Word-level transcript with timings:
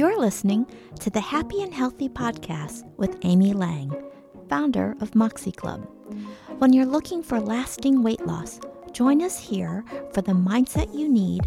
You're 0.00 0.18
listening 0.18 0.64
to 1.00 1.10
the 1.10 1.20
Happy 1.20 1.60
and 1.60 1.74
Healthy 1.74 2.08
Podcast 2.08 2.90
with 2.96 3.18
Amy 3.22 3.52
Lang, 3.52 3.94
founder 4.48 4.96
of 5.02 5.14
Moxie 5.14 5.52
Club. 5.52 5.86
When 6.56 6.72
you're 6.72 6.86
looking 6.86 7.22
for 7.22 7.38
lasting 7.38 8.02
weight 8.02 8.24
loss, 8.24 8.60
join 8.92 9.20
us 9.20 9.38
here 9.38 9.84
for 10.14 10.22
the 10.22 10.32
mindset 10.32 10.98
you 10.98 11.06
need, 11.06 11.46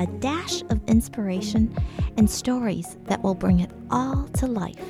a 0.00 0.06
dash 0.18 0.62
of 0.62 0.80
inspiration, 0.88 1.72
and 2.16 2.28
stories 2.28 2.98
that 3.04 3.22
will 3.22 3.36
bring 3.36 3.60
it 3.60 3.70
all 3.92 4.24
to 4.30 4.48
life. 4.48 4.84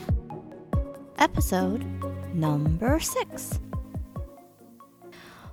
Episode 1.18 1.84
number 2.32 2.98
six. 2.98 3.60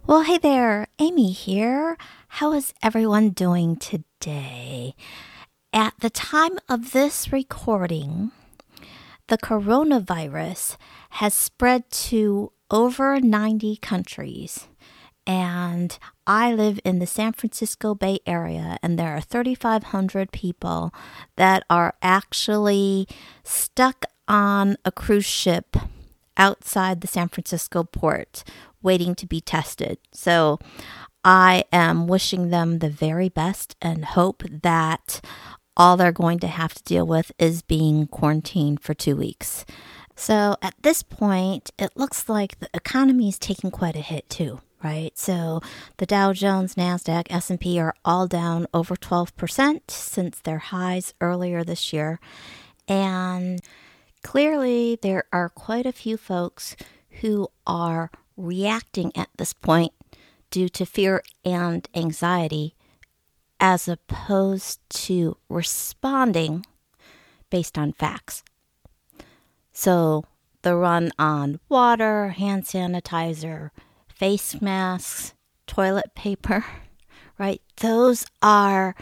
Well, 0.07 0.21
hey 0.21 0.38
there, 0.38 0.88
Amy 0.98 1.34
here. 1.34 1.98
How 2.30 2.54
is 2.54 2.73
everyone 2.82 3.32
doing 3.32 3.76
today? 3.76 4.96
At 5.72 5.94
the 6.00 6.10
time 6.10 6.58
of 6.68 6.94
this 6.94 7.32
recording, 7.32 8.32
the 9.27 9.38
coronavirus 9.38 10.77
has 11.12 11.36
spread 11.36 11.91
to 11.91 12.52
over 12.72 13.20
90 13.20 13.77
countries. 13.77 14.68
And 15.27 15.96
I 16.26 16.54
live 16.54 16.80
in 16.84 16.98
the 16.98 17.05
San 17.05 17.34
Francisco 17.34 17.94
Bay 17.94 18.18
Area, 18.26 18.80
and 18.82 18.98
there 18.98 19.16
are 19.16 19.22
3,500 19.22 20.32
people 20.32 20.91
that 21.36 21.63
are 21.70 21.94
actually 22.02 23.08
stuck 23.44 24.05
on 24.27 24.76
a 24.84 24.91
cruise 24.91 25.26
ship 25.26 25.77
outside 26.36 27.02
the 27.02 27.08
San 27.08 27.27
Francisco 27.27 27.84
port 27.84 28.44
waiting 28.82 29.13
to 29.13 29.27
be 29.27 29.40
tested. 29.40 29.99
So 30.13 30.58
I 31.24 31.66
am 31.72 32.08
wishing 32.08 32.49
them 32.49 32.80
the 32.80 32.90
very 32.90 33.30
best 33.30 33.76
and 33.82 34.05
hope 34.05 34.44
that 34.63 35.22
all 35.80 35.96
they're 35.96 36.12
going 36.12 36.40
to 36.40 36.48
have 36.48 36.74
to 36.74 36.84
deal 36.84 37.08
with 37.08 37.32
is 37.40 37.62
being 37.62 38.06
quarantined 38.06 38.82
for 38.82 38.94
two 38.94 39.16
weeks. 39.16 39.66
So 40.13 40.58
at 40.62 40.76
this 40.82 41.02
point, 41.02 41.71
it 41.80 41.96
looks 41.96 42.27
like 42.27 42.60
the 42.60 42.70
economy 42.74 43.30
is 43.30 43.40
taking 43.40 43.71
quite 43.71 43.96
a 43.96 44.02
hit 44.02 44.30
too, 44.30 44.60
right? 44.84 45.18
So 45.18 45.62
the 45.96 46.05
Dow 46.05 46.34
Jones, 46.34 46.76
Nasdaq, 46.76 47.27
S&P 47.30 47.80
are 47.80 47.96
all 48.04 48.27
down 48.27 48.68
over 48.74 48.98
12% 48.98 49.90
since 49.90 50.41
their 50.41 50.58
highs 50.58 51.13
earlier 51.21 51.63
this 51.63 51.93
year. 51.93 52.20
And 52.90 53.62
clearly 54.21 54.99
there 55.02 55.24
are 55.32 55.48
quite 55.48 55.86
a 55.86 55.93
few 55.93 56.18
folks 56.18 56.76
who 57.21 57.48
are 57.66 58.12
reacting 58.36 59.14
at 59.16 59.30
this 59.38 59.54
point 59.54 59.93
due 60.52 60.68
to 60.68 60.86
fear 60.86 61.24
and 61.46 61.88
anxiety 61.96 62.76
as 63.60 63.88
opposed 63.88 64.79
to 64.90 65.38
responding 65.50 66.66
based 67.50 67.78
on 67.78 67.94
facts. 67.94 68.44
So, 69.72 70.25
the 70.62 70.75
run 70.75 71.12
on 71.18 71.59
water, 71.69 72.30
hand 72.30 72.63
sanitizer, 72.63 73.69
face 74.07 74.62
masks, 74.62 75.34
toilet 75.68 76.13
paper, 76.16 76.66
right? 77.40 77.62
Those 77.78 78.25
are 78.41 78.96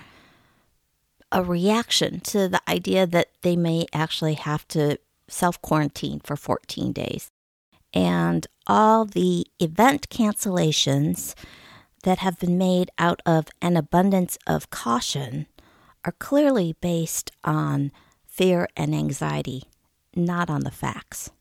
a 1.31 1.43
reaction 1.43 2.19
to 2.21 2.47
the 2.47 2.61
idea 2.69 3.05
that 3.07 3.27
they 3.41 3.55
may 3.55 3.85
actually 3.93 4.35
have 4.35 4.67
to 4.69 4.97
self 5.27 5.61
quarantine 5.61 6.21
for 6.23 6.35
14 6.35 6.91
days. 6.91 7.31
And 7.93 8.45
all 8.67 9.05
the 9.05 9.47
event 9.59 10.09
cancellations 10.09 11.33
that 12.07 12.19
have 12.19 12.39
been 12.39 12.57
made 12.57 12.89
out 12.97 13.21
of 13.25 13.47
an 13.61 13.75
abundance 13.75 14.37
of 14.47 14.69
caution 14.69 15.45
are 16.05 16.13
clearly 16.13 16.73
based 16.79 17.31
on 17.43 17.91
fear 18.25 18.69
and 18.77 18.95
anxiety, 18.95 19.63
not 20.15 20.49
on 20.49 20.61
the 20.61 20.71
facts. 20.71 21.31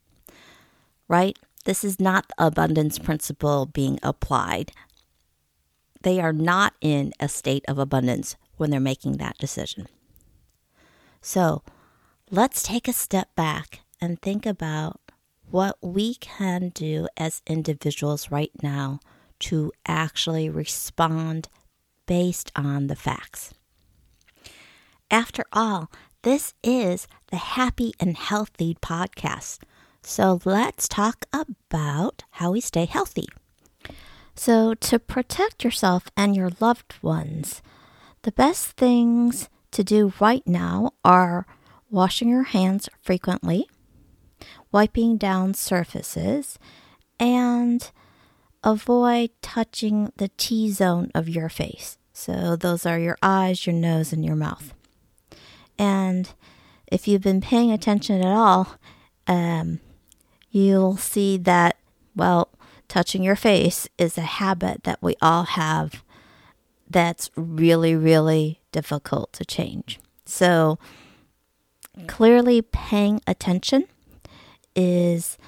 Right? 1.07 1.39
This 1.67 1.85
is 1.85 2.01
not 2.01 2.27
the 2.27 2.47
abundance 2.47 2.99
principle 2.99 3.67
being 3.67 4.01
applied. 4.03 4.73
They 6.03 6.19
are 6.19 6.33
not 6.33 6.75
in 6.81 7.13
a 7.21 7.29
state 7.29 7.65
of 7.69 7.79
abundance 7.79 8.35
when 8.57 8.71
they're 8.71 8.81
making 8.81 9.19
that 9.19 9.39
decision. 9.39 9.87
So 11.21 11.63
let's 12.29 12.65
take 12.65 12.89
a 12.89 12.93
step 12.93 13.29
back 13.37 13.83
and 14.01 14.21
think 14.21 14.45
about 14.45 14.99
what 15.49 15.79
we 15.81 16.17
can 16.17 16.71
do 16.71 17.07
as 17.17 17.41
individuals 17.47 18.33
right 18.33 18.51
now 18.65 18.99
to 19.41 19.73
actually 19.87 20.49
respond 20.49 21.49
based 22.07 22.53
on 22.55 22.87
the 22.87 22.97
facts. 22.97 23.55
After 25.11 25.45
all, 25.53 25.91
this 26.23 26.55
is 26.63 27.07
the 27.31 27.37
Happy 27.37 27.93
and 28.01 28.17
Healthy 28.17 28.77
podcast. 28.83 29.61
So 30.03 30.41
let's 30.45 30.89
talk 30.89 31.27
about 31.33 32.25
how 32.33 32.53
we 32.53 32.61
stay 32.61 32.85
healthy. 32.85 33.27
So, 34.39 34.75
to 34.75 34.99
protect 34.99 35.65
yourself 35.65 36.09
and 36.17 36.37
your 36.37 36.51
loved 36.61 36.95
ones, 37.01 37.63
the 38.23 38.33
best 38.33 38.73
things 38.73 39.49
to 39.71 39.83
do 39.83 40.13
right 40.21 40.47
now 40.47 40.93
are 41.05 41.47
washing 41.91 42.29
your 42.29 42.43
hands 42.43 42.89
frequently, 43.01 43.67
wiping 44.71 45.17
down 45.17 45.55
surfaces, 45.55 46.59
and 47.19 47.91
avoid 48.67 49.31
touching 49.41 50.13
the 50.17 50.29
T 50.37 50.71
zone 50.71 51.11
of 51.15 51.29
your 51.29 51.49
face. 51.49 51.97
So, 52.13 52.57
those 52.57 52.85
are 52.85 52.99
your 52.99 53.17
eyes, 53.23 53.67
your 53.67 53.75
nose, 53.75 54.13
and 54.13 54.25
your 54.25 54.35
mouth. 54.35 54.75
And 55.79 56.29
if 56.87 57.07
you've 57.07 57.23
been 57.23 57.41
paying 57.41 57.71
attention 57.71 58.23
at 58.23 58.37
all, 58.37 58.77
um, 59.27 59.81
you'll 60.51 60.97
see 60.97 61.37
that, 61.39 61.77
well, 62.17 62.49
touching 62.89 63.23
your 63.23 63.37
face 63.37 63.89
is 63.99 64.19
a 64.19 64.23
habit 64.23 64.83
that 64.85 65.03
we 65.03 65.15
all 65.23 65.45
have 65.45 66.03
that's 66.89 67.31
really, 67.37 67.95
really 67.95 68.61
difficult 68.73 69.33
to 69.35 69.45
change. 69.45 70.01
So, 70.25 70.79
clearly 72.07 72.63
paying 72.63 73.21
attention 73.27 73.87
is 74.75 75.39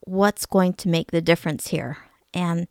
what's 0.00 0.44
going 0.44 0.74
to 0.74 0.88
make 0.88 1.10
the 1.10 1.22
difference 1.22 1.68
here. 1.68 1.98
And 2.36 2.68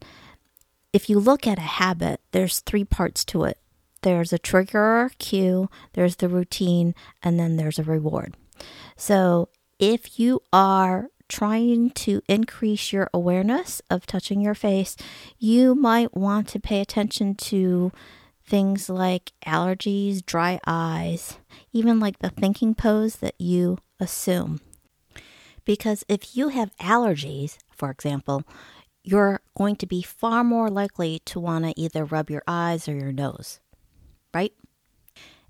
if 0.94 1.10
you 1.10 1.20
look 1.20 1.46
at 1.46 1.58
a 1.58 1.62
habit, 1.62 2.22
there's 2.32 2.62
three 2.62 2.86
parts 2.86 3.26
to 3.26 3.44
it 3.44 3.58
there's 4.04 4.32
a 4.32 4.38
trigger 4.38 5.00
or 5.00 5.12
cue, 5.18 5.68
there's 5.94 6.18
the 6.18 6.30
routine, 6.30 6.94
and 7.24 7.40
then 7.40 7.58
there's 7.58 7.80
a 7.80 7.84
reward. 7.84 8.38
So 8.96 9.50
if 9.80 10.20
you 10.20 10.44
are 10.54 11.10
trying 11.28 11.90
to 11.90 12.22
increase 12.30 12.94
your 12.94 13.10
awareness 13.16 13.82
of 13.90 14.06
touching 14.06 14.42
your 14.42 14.54
face, 14.54 14.96
you 15.40 15.74
might 15.74 16.16
want 16.16 16.48
to 16.50 16.60
pay 16.60 16.82
attention 16.82 17.34
to 17.34 17.92
things 18.46 18.90
like 18.90 19.32
allergies, 19.44 20.24
dry 20.24 20.60
eyes, 20.68 21.40
even 21.74 22.00
like 22.00 22.20
the 22.20 22.30
thinking 22.30 22.76
pose 22.76 23.16
that 23.16 23.34
you 23.40 23.80
assume. 24.00 24.62
Because 25.66 26.04
if 26.08 26.38
you 26.38 26.50
have 26.50 26.78
allergies, 26.78 27.58
for 27.72 27.90
example, 27.90 28.44
you're 29.06 29.40
going 29.56 29.76
to 29.78 29.86
be 29.86 30.02
far 30.02 30.44
more 30.44 30.70
likely 30.70 31.20
to 31.26 31.40
want 31.40 31.64
to 31.64 31.80
either 31.80 32.04
rub 32.04 32.30
your 32.30 32.42
eyes 32.48 32.88
or 32.88 32.94
your 32.94 33.12
nose, 33.12 33.60
right? 34.34 34.54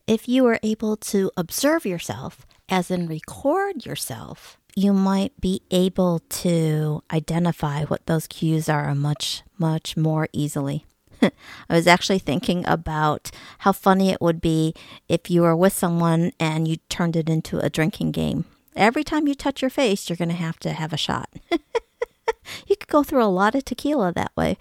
If 0.06 0.28
you 0.28 0.46
are 0.46 0.60
able 0.62 0.98
to 0.98 1.32
observe 1.36 1.86
yourself, 1.86 2.46
as 2.70 2.92
in 2.92 3.08
record 3.08 3.86
yourself, 3.86 4.58
you 4.76 4.92
might 4.92 5.40
be 5.40 5.62
able 5.72 6.20
to 6.20 7.02
identify 7.12 7.86
what 7.86 8.06
those 8.06 8.28
cues 8.28 8.68
are 8.68 8.94
much, 8.94 9.42
much 9.58 9.96
more 9.96 10.28
easily. 10.34 10.86
I 11.22 11.32
was 11.70 11.88
actually 11.88 12.20
thinking 12.20 12.66
about 12.68 13.32
how 13.60 13.72
funny 13.72 14.10
it 14.10 14.22
would 14.22 14.42
be 14.42 14.74
if 15.08 15.32
you 15.32 15.44
were 15.44 15.56
with 15.56 15.74
someone 15.74 16.34
and 16.40 16.68
you 16.68 16.78
turned 16.90 17.16
it 17.16 17.30
into 17.30 17.60
a 17.60 17.70
drinking 17.70 18.12
game. 18.12 18.44
Every 18.76 19.06
time 19.06 19.28
you 19.28 19.34
touch 19.34 19.62
your 19.62 19.72
face, 19.72 20.10
you're 20.10 20.18
going 20.18 20.30
to 20.30 20.36
have 20.36 20.60
to 20.60 20.74
have 20.74 20.92
a 20.92 20.98
shot. 20.98 21.30
you 22.68 22.76
could 22.76 22.88
go 22.90 23.04
through 23.04 23.24
a 23.24 23.26
lot 23.26 23.56
of 23.56 23.66
tequila 23.66 24.12
that 24.14 24.32
way. 24.36 24.58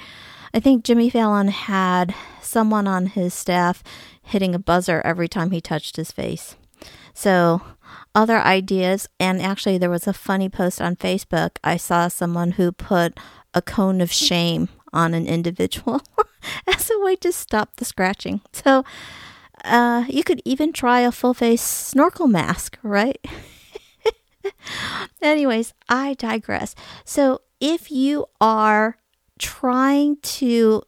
I 0.53 0.61
think 0.61 0.85
Jimmy 0.85 1.11
Fallon 1.11 1.49
had 1.49 2.15
someone 2.41 2.87
on 2.87 3.07
his 3.07 3.35
staff 3.35 3.83
hitting 4.23 4.55
a 4.55 4.59
buzzer 4.59 5.03
every 5.05 5.29
time 5.29 5.51
he 5.51 5.61
touched 5.61 5.97
his 5.97 6.13
face. 6.13 6.57
So, 7.13 7.63
other 8.15 8.39
ideas, 8.39 9.09
and 9.19 9.43
actually, 9.43 9.79
there 9.79 9.91
was 9.91 10.07
a 10.07 10.13
funny 10.13 10.49
post 10.49 10.81
on 10.81 10.97
Facebook. 10.97 11.57
I 11.63 11.77
saw 11.77 12.09
someone 12.09 12.53
who 12.53 12.73
put 12.73 13.19
a 13.53 13.63
cone 13.63 14.01
of 14.01 14.13
shame 14.13 14.69
on 14.93 15.15
an 15.15 15.27
individual 15.27 16.03
as 16.67 16.91
a 16.91 17.01
way 17.01 17.17
to 17.17 17.33
stop 17.33 17.77
the 17.77 17.85
scratching. 17.85 18.41
So, 18.53 18.85
uh, 19.65 20.05
you 20.09 20.23
could 20.23 20.43
even 20.45 20.73
try 20.73 21.01
a 21.01 21.13
full 21.13 21.35
face 21.35 21.63
snorkel 21.63 22.27
mask, 22.29 22.79
right? 22.83 23.19
Anyways, 25.23 25.73
I 25.89 26.15
digress. 26.15 26.75
So, 27.05 27.41
if 27.65 27.91
you 27.91 28.27
are 28.43 28.99
trying 29.39 30.19
to 30.19 30.83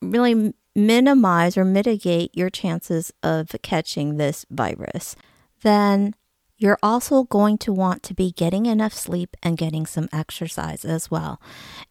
really 0.00 0.54
minimize 0.76 1.56
or 1.58 1.64
mitigate 1.64 2.30
your 2.32 2.48
chances 2.48 3.12
of 3.24 3.48
catching 3.62 4.16
this 4.16 4.46
virus, 4.52 5.16
then 5.62 6.14
you're 6.56 6.78
also 6.80 7.24
going 7.24 7.58
to 7.58 7.72
want 7.72 8.04
to 8.04 8.14
be 8.14 8.30
getting 8.30 8.66
enough 8.66 8.94
sleep 8.94 9.36
and 9.42 9.58
getting 9.58 9.84
some 9.84 10.08
exercise 10.12 10.84
as 10.84 11.10
well. 11.10 11.42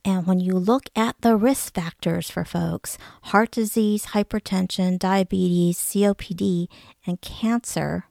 And 0.06 0.26
when 0.26 0.40
you 0.40 0.54
look 0.54 0.84
at 0.96 1.18
the 1.20 1.36
risk 1.36 1.74
factors 1.74 2.30
for 2.30 2.46
folks, 2.46 2.98
heart 3.24 3.52
disease, 3.52 4.06
hypertension, 4.08 4.98
diabetes, 4.98 5.78
COPD, 5.78 6.68
and 7.06 7.20
cancer 7.20 8.06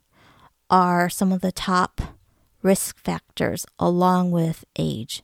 are 0.69 1.09
some 1.09 1.33
of 1.33 1.41
the 1.41 1.53
top 1.53 2.03
risk 2.61 2.99
factors 2.99 3.65
along 3.79 4.33
with 4.33 4.67
age 4.79 5.23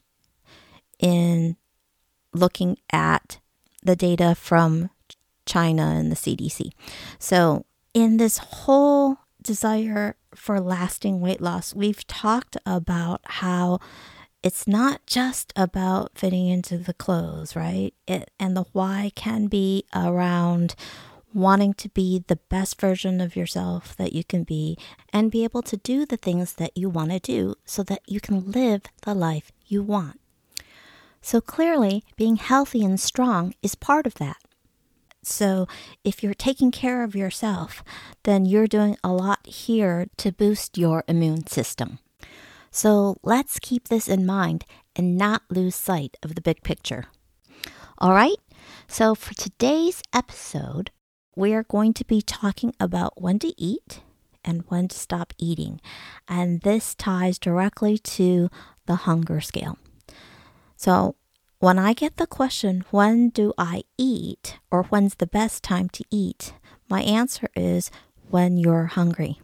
in 1.05 1.55
looking 2.33 2.79
at 2.91 3.39
the 3.83 3.95
data 3.95 4.35
from 4.35 4.89
China 5.45 5.83
and 5.83 6.11
the 6.11 6.17
CDC. 6.17 6.71
So, 7.19 7.67
in 7.93 8.17
this 8.17 8.39
whole 8.39 9.19
desire 9.43 10.17
for 10.35 10.59
lasting 10.59 11.21
weight 11.21 11.43
loss, 11.43 11.75
we've 11.75 12.07
talked 12.07 12.57
about 12.65 13.21
how 13.25 13.79
it's 14.43 14.67
not 14.67 15.05
just 15.07 15.53
about 15.55 16.13
fitting 16.15 16.49
into 16.49 16.79
the 16.79 16.95
clothes, 16.95 17.55
right? 17.55 17.93
It, 18.09 18.31
and 18.41 18.57
the 18.57 18.65
why 18.73 19.13
can 19.15 19.47
be 19.49 19.85
around 19.95 20.75
wanting 21.35 21.75
to 21.75 21.91
be 21.91 22.25
the 22.27 22.37
best 22.49 22.81
version 22.81 23.21
of 23.21 23.37
yourself 23.37 23.95
that 23.97 24.15
you 24.15 24.25
can 24.25 24.43
be 24.43 24.79
and 25.13 25.31
be 25.31 25.45
able 25.45 25.63
to 25.63 25.77
do 25.77 26.07
the 26.07 26.17
things 26.17 26.55
that 26.55 26.75
you 26.75 26.89
want 26.89 27.11
to 27.11 27.19
do 27.19 27.55
so 27.67 27.83
that 27.83 28.01
you 28.07 28.21
can 28.21 28.51
live 28.51 28.83
the 29.03 29.15
life 29.15 29.53
you 29.67 29.83
want. 29.83 30.19
So 31.25 31.41
clearly, 31.41 32.05
being 32.17 32.37
healthy 32.37 32.85
and 32.85 33.01
strong 33.01 33.55
is 33.63 33.75
part 33.75 34.07
of 34.07 34.17
that. 34.17 34.37
So, 35.23 35.67
if 36.05 36.23
you're 36.23 36.35
taking 36.35 36.71
care 36.71 37.03
of 37.03 37.17
yourself, 37.17 37.83
then 38.25 38.45
you're 38.45 38.67
doing 38.67 38.99
a 39.03 39.11
lot 39.11 39.47
here 39.47 40.07
to 40.19 40.33
boost 40.33 40.77
your 40.77 41.03
immune 41.09 41.47
system. 41.47 41.99
So, 42.71 43.17
let's 43.23 43.59
keep 43.59 43.89
this 43.89 44.07
in 44.07 44.27
mind 44.27 44.67
and 44.95 45.17
not 45.17 45.45
lose 45.49 45.75
sight 45.75 46.19
of 46.23 46.35
the 46.35 46.43
big 46.43 46.63
picture. 46.63 47.07
All 47.97 48.13
right, 48.13 48.37
so 48.87 49.15
for 49.15 49.33
today's 49.33 50.03
episode, 50.13 50.91
we 51.35 51.55
are 51.55 51.63
going 51.63 51.95
to 51.95 52.05
be 52.05 52.21
talking 52.21 52.75
about 52.79 53.23
when 53.23 53.39
to 53.39 53.55
eat 53.57 54.03
and 54.45 54.63
when 54.69 54.89
to 54.89 54.99
stop 54.99 55.33
eating. 55.39 55.81
And 56.29 56.61
this 56.61 56.95
ties 56.95 57.39
directly 57.39 57.97
to 57.97 58.51
the 58.85 58.97
hunger 58.97 59.41
scale. 59.41 59.79
So, 60.85 61.17
when 61.61 61.79
I 61.79 61.95
get 61.95 62.19
the 62.19 62.27
question, 62.27 62.85
when 62.91 63.31
do 63.31 63.55
I 63.57 63.85
eat 63.97 64.59
or 64.71 64.83
when's 64.83 65.15
the 65.15 65.27
best 65.27 65.63
time 65.63 65.89
to 65.89 66.05
eat? 66.11 66.53
My 66.91 67.01
answer 67.01 67.49
is 67.57 67.91
when 68.29 68.59
you're 68.59 68.93
hungry. 68.93 69.41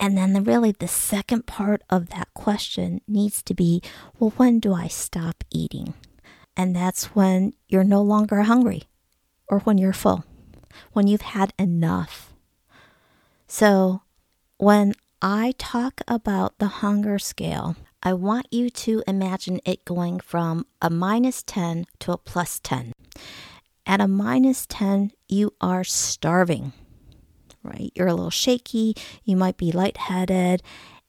And 0.00 0.18
then, 0.18 0.32
the, 0.32 0.40
really, 0.40 0.72
the 0.72 0.88
second 0.88 1.46
part 1.46 1.82
of 1.88 2.08
that 2.08 2.34
question 2.34 3.02
needs 3.06 3.40
to 3.44 3.54
be 3.54 3.82
well, 4.18 4.30
when 4.30 4.58
do 4.58 4.74
I 4.74 4.88
stop 4.88 5.44
eating? 5.52 5.94
And 6.56 6.74
that's 6.74 7.14
when 7.14 7.52
you're 7.68 7.84
no 7.84 8.02
longer 8.02 8.42
hungry 8.42 8.88
or 9.46 9.60
when 9.60 9.78
you're 9.78 9.92
full, 9.92 10.24
when 10.92 11.06
you've 11.06 11.30
had 11.38 11.54
enough. 11.56 12.34
So, 13.46 14.02
when 14.58 14.94
I 15.22 15.54
talk 15.56 16.00
about 16.08 16.58
the 16.58 16.82
hunger 16.82 17.20
scale, 17.20 17.76
I 18.04 18.14
want 18.14 18.48
you 18.50 18.68
to 18.68 19.02
imagine 19.06 19.60
it 19.64 19.84
going 19.84 20.18
from 20.18 20.66
a 20.80 20.90
minus 20.90 21.44
10 21.44 21.86
to 22.00 22.12
a 22.12 22.18
plus 22.18 22.58
10. 22.58 22.92
At 23.86 24.00
a 24.00 24.08
minus 24.08 24.66
10, 24.66 25.12
you 25.28 25.54
are 25.60 25.84
starving, 25.84 26.72
right? 27.62 27.92
You're 27.94 28.08
a 28.08 28.14
little 28.14 28.30
shaky, 28.30 28.96
you 29.24 29.36
might 29.36 29.56
be 29.56 29.70
lightheaded, 29.70 30.64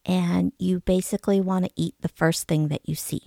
and 0.06 0.52
you 0.60 0.82
basically 0.82 1.42
want 1.42 1.66
to 1.66 1.72
eat 1.76 1.96
the 2.02 2.10
first 2.10 2.48
thing 2.48 2.68
that 2.68 2.88
you 2.88 2.94
see. 2.94 3.24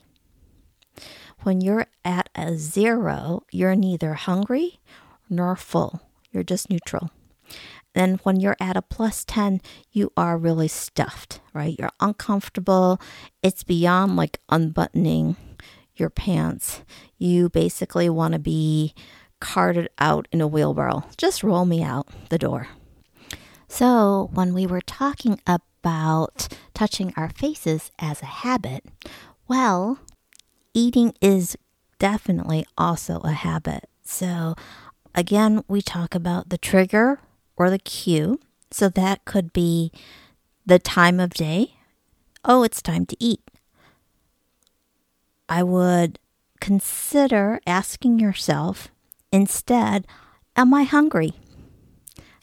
When 1.42 1.60
you're 1.60 1.86
at 2.04 2.28
a 2.36 2.56
zero, 2.56 3.42
you're 3.50 3.74
neither 3.74 4.14
hungry 4.14 4.78
nor 5.28 5.56
full, 5.56 6.02
you're 6.30 6.44
just 6.44 6.70
neutral. 6.70 7.10
Then 7.96 8.20
when 8.25 8.40
you're 8.40 8.58
at 8.60 8.76
a 8.76 8.82
plus 8.82 9.25
10, 9.25 9.62
you 9.90 10.12
are 10.19 10.37
really 10.37 10.69
stuffed, 10.69 11.40
right? 11.54 11.75
You're 11.78 11.88
uncomfortable. 11.98 13.00
It's 13.43 13.64
beyond 13.64 14.16
like 14.16 14.38
unbuttoning 14.50 15.37
your 15.94 16.10
pants. 16.10 16.82
You 17.16 17.48
basically 17.48 18.10
want 18.10 18.34
to 18.34 18.38
be 18.38 18.94
carted 19.40 19.88
out 19.98 20.28
in 20.31 20.43
a 20.43 20.46
wheelbarrow. 20.46 21.04
Just 21.16 21.43
roll 21.43 21.64
me 21.64 21.82
out 21.82 22.06
the 22.28 22.37
door. 22.37 22.69
So, 23.66 24.28
when 24.34 24.52
we 24.52 24.66
were 24.66 24.82
talking 24.82 25.40
about 25.46 26.49
touching 26.75 27.14
our 27.16 27.31
faces 27.31 27.90
as 27.99 28.20
a 28.20 28.26
habit, 28.26 28.84
well, 29.49 30.00
eating 30.75 31.14
is 31.22 31.56
definitely 31.99 32.66
also 32.76 33.20
a 33.20 33.32
habit. 33.32 33.88
So, 34.02 34.54
again, 35.14 35.64
we 35.66 35.81
talk 35.81 36.14
about 36.14 36.50
the 36.50 36.58
trigger 36.58 37.20
or 37.56 37.70
the 37.70 37.78
cue. 37.78 38.40
So 38.70 38.88
that 38.90 39.24
could 39.24 39.52
be 39.52 39.92
the 40.64 40.78
time 40.78 41.20
of 41.20 41.34
day. 41.34 41.74
Oh, 42.44 42.62
it's 42.62 42.82
time 42.82 43.06
to 43.06 43.16
eat. 43.18 43.40
I 45.48 45.62
would 45.62 46.18
consider 46.60 47.60
asking 47.66 48.18
yourself 48.18 48.88
instead, 49.32 50.06
Am 50.56 50.72
I 50.72 50.84
hungry? 50.84 51.34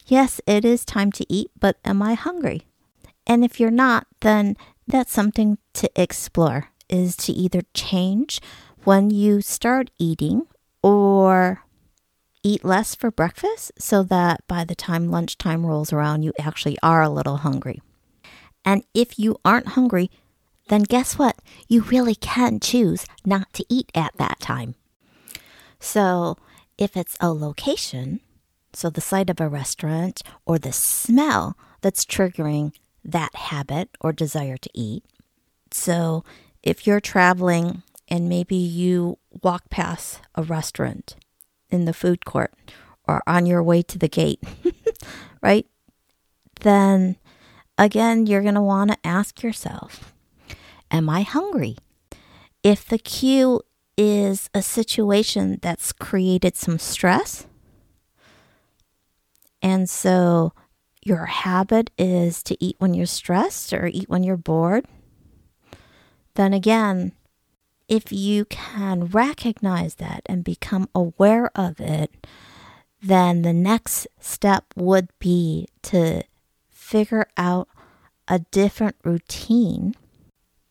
Yes, 0.06 0.40
it 0.46 0.64
is 0.64 0.84
time 0.84 1.10
to 1.12 1.26
eat, 1.32 1.50
but 1.58 1.78
am 1.84 2.02
I 2.02 2.14
hungry? 2.14 2.62
And 3.26 3.44
if 3.44 3.58
you're 3.58 3.70
not, 3.70 4.06
then 4.20 4.56
that's 4.86 5.12
something 5.12 5.58
to 5.74 5.90
explore 6.00 6.70
is 6.88 7.16
to 7.16 7.32
either 7.32 7.62
change 7.72 8.40
when 8.84 9.10
you 9.10 9.40
start 9.40 9.90
eating 9.98 10.46
or 10.82 11.64
eat 12.44 12.64
less 12.64 12.94
for 12.94 13.10
breakfast 13.10 13.72
so 13.78 14.04
that 14.04 14.46
by 14.46 14.64
the 14.64 14.76
time 14.76 15.10
lunchtime 15.10 15.66
rolls 15.66 15.92
around, 15.92 16.22
you 16.22 16.32
actually 16.38 16.78
are 16.82 17.02
a 17.02 17.08
little 17.08 17.38
hungry. 17.38 17.82
And 18.64 18.84
if 18.94 19.18
you 19.18 19.38
aren't 19.44 19.68
hungry, 19.68 20.10
then 20.68 20.82
guess 20.82 21.18
what? 21.18 21.38
You 21.68 21.82
really 21.82 22.14
can 22.14 22.60
choose 22.60 23.06
not 23.24 23.52
to 23.54 23.64
eat 23.68 23.90
at 23.94 24.16
that 24.18 24.38
time. 24.40 24.76
So 25.80 26.36
if 26.78 26.96
it's 26.96 27.16
a 27.20 27.32
location, 27.32 28.20
so 28.72 28.90
the 28.90 29.00
sight 29.00 29.30
of 29.30 29.40
a 29.40 29.48
restaurant 29.48 30.22
or 30.46 30.58
the 30.58 30.72
smell 30.72 31.56
that's 31.80 32.04
triggering 32.04 32.72
that 33.04 33.34
habit 33.34 33.90
or 34.00 34.12
desire 34.12 34.56
to 34.56 34.70
eat. 34.72 35.04
So 35.70 36.24
if 36.62 36.86
you're 36.86 37.00
traveling 37.00 37.82
and 38.08 38.28
maybe 38.28 38.56
you 38.56 39.18
walk 39.42 39.70
past 39.70 40.20
a 40.34 40.42
restaurant 40.42 41.16
in 41.74 41.84
the 41.84 41.92
food 41.92 42.24
court 42.24 42.54
or 43.06 43.22
on 43.26 43.46
your 43.46 43.62
way 43.62 43.82
to 43.82 43.98
the 43.98 44.08
gate, 44.08 44.42
right? 45.42 45.66
Then 46.60 47.16
again, 47.76 48.26
you're 48.26 48.42
going 48.42 48.54
to 48.54 48.62
want 48.62 48.92
to 48.92 48.98
ask 49.04 49.42
yourself, 49.42 50.14
Am 50.90 51.08
I 51.10 51.22
hungry? 51.22 51.76
If 52.62 52.86
the 52.86 52.98
cue 52.98 53.62
is 53.98 54.48
a 54.54 54.62
situation 54.62 55.58
that's 55.60 55.92
created 55.92 56.56
some 56.56 56.78
stress, 56.78 57.46
and 59.60 59.88
so 59.88 60.52
your 61.02 61.26
habit 61.26 61.90
is 61.98 62.42
to 62.44 62.64
eat 62.64 62.76
when 62.78 62.94
you're 62.94 63.06
stressed 63.06 63.72
or 63.72 63.86
eat 63.86 64.08
when 64.08 64.22
you're 64.22 64.36
bored, 64.36 64.86
then 66.34 66.52
again, 66.52 67.12
if 67.88 68.12
you 68.12 68.44
can 68.46 69.06
recognize 69.06 69.96
that 69.96 70.22
and 70.26 70.42
become 70.44 70.88
aware 70.94 71.50
of 71.54 71.80
it, 71.80 72.26
then 73.02 73.42
the 73.42 73.52
next 73.52 74.06
step 74.20 74.64
would 74.76 75.08
be 75.18 75.68
to 75.82 76.22
figure 76.70 77.26
out 77.36 77.68
a 78.26 78.38
different 78.38 78.96
routine 79.04 79.94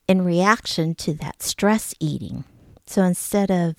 in 0.08 0.24
reaction 0.24 0.94
to 0.94 1.14
that 1.14 1.42
stress 1.42 1.94
eating. 2.00 2.44
So 2.86 3.02
instead 3.02 3.50
of 3.50 3.76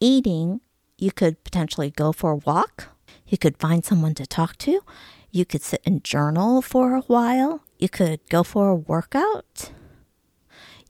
eating, 0.00 0.60
you 0.98 1.10
could 1.10 1.42
potentially 1.44 1.90
go 1.90 2.12
for 2.12 2.32
a 2.32 2.36
walk. 2.36 2.88
You 3.26 3.38
could 3.38 3.56
find 3.56 3.84
someone 3.84 4.14
to 4.14 4.26
talk 4.26 4.56
to. 4.58 4.80
You 5.30 5.44
could 5.44 5.62
sit 5.62 5.82
and 5.84 6.04
journal 6.04 6.62
for 6.62 6.94
a 6.94 7.00
while. 7.02 7.62
You 7.78 7.88
could 7.88 8.20
go 8.28 8.42
for 8.42 8.68
a 8.68 8.74
workout. 8.74 9.72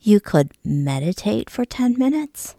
You 0.07 0.21
could 0.21 0.53
meditate 0.63 1.51
for 1.51 1.65
10 1.65 1.99
minutes 1.99 2.55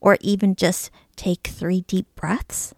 or 0.00 0.18
even 0.20 0.54
just 0.54 0.92
take 1.16 1.48
three 1.48 1.80
deep 1.80 2.06
breaths. 2.14 2.76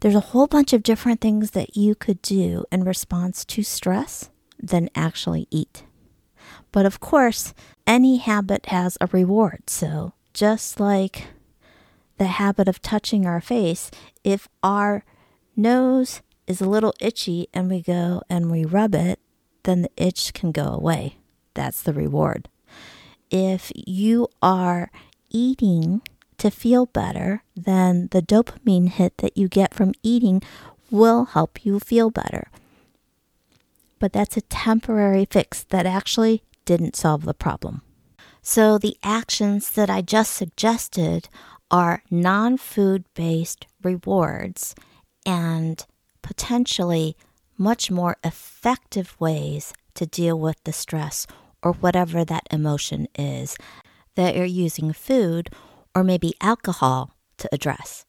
There's 0.00 0.14
a 0.14 0.32
whole 0.32 0.46
bunch 0.46 0.72
of 0.72 0.82
different 0.82 1.20
things 1.20 1.50
that 1.50 1.76
you 1.76 1.94
could 1.94 2.22
do 2.22 2.64
in 2.72 2.84
response 2.84 3.44
to 3.44 3.62
stress 3.62 4.30
than 4.58 4.88
actually 4.94 5.46
eat. 5.50 5.84
But 6.72 6.86
of 6.86 6.98
course, 6.98 7.52
any 7.86 8.16
habit 8.16 8.64
has 8.70 8.96
a 8.98 9.08
reward. 9.08 9.68
So 9.68 10.14
just 10.32 10.80
like 10.80 11.26
the 12.16 12.28
habit 12.28 12.66
of 12.66 12.80
touching 12.80 13.26
our 13.26 13.42
face, 13.42 13.90
if 14.24 14.48
our 14.62 15.04
nose 15.54 16.22
is 16.46 16.62
a 16.62 16.70
little 16.70 16.94
itchy 16.98 17.48
and 17.52 17.68
we 17.68 17.82
go 17.82 18.22
and 18.30 18.50
we 18.50 18.64
rub 18.64 18.94
it, 18.94 19.20
then 19.64 19.82
the 19.82 19.90
itch 19.98 20.32
can 20.32 20.50
go 20.50 20.68
away. 20.68 21.18
That's 21.52 21.82
the 21.82 21.92
reward. 21.92 22.48
If 23.30 23.72
you 23.74 24.28
are 24.40 24.90
eating 25.30 26.02
to 26.38 26.50
feel 26.50 26.86
better, 26.86 27.42
then 27.56 28.08
the 28.10 28.22
dopamine 28.22 28.88
hit 28.88 29.18
that 29.18 29.36
you 29.36 29.48
get 29.48 29.74
from 29.74 29.94
eating 30.02 30.42
will 30.90 31.24
help 31.26 31.64
you 31.64 31.80
feel 31.80 32.10
better. 32.10 32.48
But 33.98 34.12
that's 34.12 34.36
a 34.36 34.42
temporary 34.42 35.26
fix 35.28 35.64
that 35.64 35.86
actually 35.86 36.42
didn't 36.64 36.96
solve 36.96 37.24
the 37.24 37.34
problem. 37.34 37.82
So, 38.42 38.78
the 38.78 38.96
actions 39.02 39.70
that 39.70 39.90
I 39.90 40.02
just 40.02 40.32
suggested 40.32 41.28
are 41.70 42.02
non 42.10 42.58
food 42.58 43.04
based 43.14 43.66
rewards 43.82 44.74
and 45.24 45.84
potentially 46.22 47.16
much 47.58 47.90
more 47.90 48.16
effective 48.22 49.16
ways 49.18 49.72
to 49.94 50.06
deal 50.06 50.38
with 50.38 50.62
the 50.64 50.72
stress 50.72 51.26
or 51.62 51.72
whatever 51.72 52.24
that 52.24 52.46
emotion 52.50 53.08
is 53.14 53.56
that 54.14 54.34
you're 54.34 54.44
using 54.44 54.92
food 54.92 55.50
or 55.94 56.02
maybe 56.04 56.34
alcohol 56.40 57.12
to 57.38 57.48
address. 57.52 58.04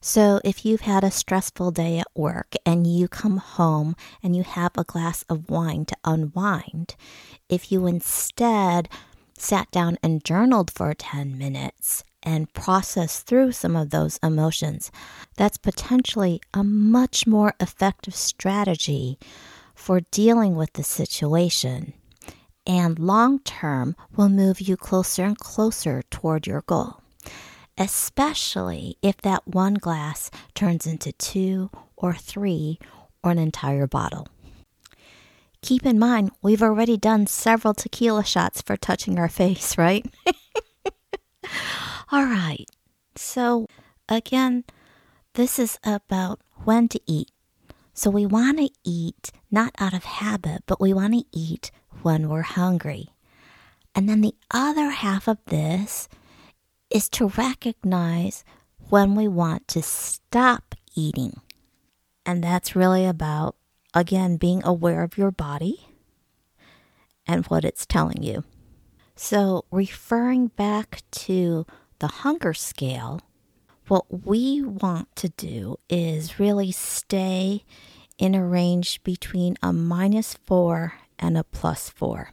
So, 0.00 0.38
if 0.44 0.66
you've 0.66 0.82
had 0.82 1.02
a 1.02 1.10
stressful 1.10 1.70
day 1.70 1.98
at 1.98 2.06
work 2.14 2.56
and 2.66 2.86
you 2.86 3.08
come 3.08 3.38
home 3.38 3.96
and 4.22 4.36
you 4.36 4.42
have 4.42 4.72
a 4.76 4.84
glass 4.84 5.24
of 5.30 5.48
wine 5.48 5.86
to 5.86 5.96
unwind, 6.04 6.94
if 7.48 7.72
you 7.72 7.86
instead 7.86 8.90
sat 9.38 9.70
down 9.70 9.96
and 10.02 10.22
journaled 10.22 10.70
for 10.70 10.92
10 10.92 11.38
minutes 11.38 12.04
and 12.22 12.52
processed 12.52 13.26
through 13.26 13.52
some 13.52 13.76
of 13.76 13.88
those 13.88 14.18
emotions, 14.22 14.92
that's 15.38 15.56
potentially 15.56 16.38
a 16.52 16.62
much 16.62 17.26
more 17.26 17.54
effective 17.58 18.14
strategy 18.14 19.18
for 19.74 20.00
dealing 20.10 20.54
with 20.54 20.74
the 20.74 20.84
situation 20.84 21.94
and 22.66 22.98
long 22.98 23.38
term 23.40 23.96
will 24.16 24.28
move 24.28 24.60
you 24.60 24.76
closer 24.76 25.24
and 25.24 25.38
closer 25.38 26.02
toward 26.10 26.46
your 26.46 26.62
goal, 26.62 27.00
especially 27.76 28.96
if 29.02 29.16
that 29.18 29.46
one 29.46 29.74
glass 29.74 30.30
turns 30.54 30.86
into 30.86 31.12
two 31.12 31.70
or 31.96 32.14
three 32.14 32.78
or 33.22 33.30
an 33.30 33.38
entire 33.38 33.86
bottle. 33.86 34.28
Keep 35.62 35.86
in 35.86 35.98
mind, 35.98 36.30
we've 36.42 36.62
already 36.62 36.98
done 36.98 37.26
several 37.26 37.72
tequila 37.72 38.24
shots 38.24 38.60
for 38.60 38.76
touching 38.76 39.18
our 39.18 39.28
face, 39.28 39.78
right? 39.78 40.04
All 42.12 42.24
right, 42.24 42.66
so 43.16 43.66
again, 44.08 44.64
this 45.34 45.58
is 45.58 45.78
about 45.84 46.40
when 46.64 46.88
to 46.88 47.00
eat. 47.06 47.30
So 47.92 48.10
we 48.10 48.26
want 48.26 48.58
to 48.58 48.70
eat 48.84 49.30
not 49.54 49.74
out 49.78 49.94
of 49.94 50.04
habit, 50.04 50.64
but 50.66 50.80
we 50.80 50.92
want 50.92 51.14
to 51.14 51.24
eat 51.32 51.70
when 52.02 52.28
we're 52.28 52.42
hungry. 52.42 53.08
And 53.94 54.08
then 54.08 54.20
the 54.20 54.34
other 54.50 54.90
half 54.90 55.28
of 55.28 55.38
this 55.46 56.08
is 56.90 57.08
to 57.10 57.28
recognize 57.28 58.44
when 58.90 59.14
we 59.14 59.28
want 59.28 59.66
to 59.68 59.82
stop 59.82 60.74
eating. 60.94 61.40
And 62.26 62.42
that's 62.42 62.76
really 62.76 63.06
about, 63.06 63.56
again, 63.94 64.36
being 64.36 64.62
aware 64.64 65.02
of 65.02 65.16
your 65.16 65.30
body 65.30 65.86
and 67.26 67.46
what 67.46 67.64
it's 67.64 67.86
telling 67.86 68.22
you. 68.22 68.44
So, 69.16 69.64
referring 69.70 70.48
back 70.48 71.02
to 71.12 71.66
the 72.00 72.08
hunger 72.08 72.52
scale, 72.52 73.20
what 73.86 74.26
we 74.26 74.62
want 74.62 75.14
to 75.16 75.28
do 75.28 75.78
is 75.88 76.40
really 76.40 76.72
stay 76.72 77.64
in 78.18 78.34
a 78.34 78.44
range 78.44 79.02
between 79.02 79.56
a 79.62 79.72
minus 79.72 80.34
four 80.46 80.94
and 81.18 81.36
a 81.36 81.44
plus 81.44 81.90
four. 81.90 82.32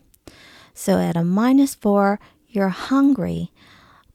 So 0.74 1.00
at 1.00 1.18
a 1.18 1.24
minus 1.24 1.76
four, 1.76 2.20
you're 2.48 2.70
hungry, 2.70 3.52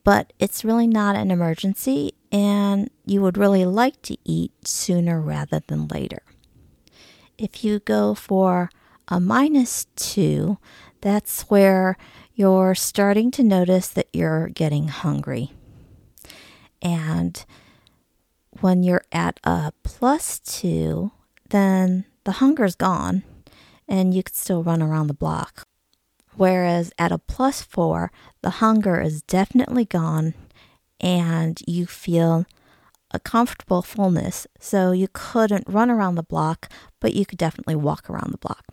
but 0.04 0.32
it's 0.38 0.64
really 0.64 0.86
not 0.86 1.16
an 1.16 1.30
emergency, 1.30 2.12
and 2.30 2.90
you 3.04 3.20
would 3.22 3.38
really 3.38 3.64
like 3.64 4.00
to 4.02 4.16
eat 4.24 4.52
sooner 4.66 5.20
rather 5.20 5.62
than 5.66 5.88
later. 5.88 6.22
If 7.38 7.64
you 7.64 7.80
go 7.80 8.14
for 8.14 8.70
a 9.08 9.20
minus 9.20 9.86
two, 9.96 10.58
that's 11.00 11.42
where 11.42 11.96
you're 12.34 12.74
starting 12.74 13.30
to 13.32 13.42
notice 13.42 13.88
that 13.88 14.08
you're 14.12 14.48
getting 14.48 14.88
hungry. 14.88 15.52
And 16.82 17.44
when 18.60 18.82
you're 18.82 19.04
at 19.12 19.40
a 19.44 19.72
plus 19.82 20.38
two, 20.38 21.12
then 21.50 22.04
the 22.24 22.32
hunger's 22.32 22.74
gone 22.74 23.22
and 23.88 24.14
you 24.14 24.22
could 24.22 24.36
still 24.36 24.62
run 24.62 24.82
around 24.82 25.06
the 25.06 25.14
block. 25.14 25.66
Whereas 26.34 26.92
at 26.98 27.12
a 27.12 27.18
plus 27.18 27.62
four, 27.62 28.10
the 28.42 28.50
hunger 28.50 29.00
is 29.00 29.22
definitely 29.22 29.84
gone 29.84 30.34
and 31.00 31.60
you 31.66 31.86
feel 31.86 32.46
a 33.10 33.20
comfortable 33.20 33.82
fullness. 33.82 34.46
So 34.60 34.92
you 34.92 35.08
couldn't 35.12 35.64
run 35.66 35.90
around 35.90 36.16
the 36.16 36.22
block, 36.22 36.70
but 37.00 37.14
you 37.14 37.24
could 37.24 37.38
definitely 37.38 37.76
walk 37.76 38.10
around 38.10 38.32
the 38.32 38.38
block. 38.38 38.64